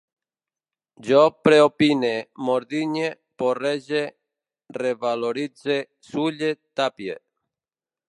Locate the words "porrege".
3.43-4.03